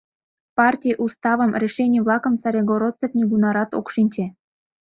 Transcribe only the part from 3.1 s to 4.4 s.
нигунарат ок шинче.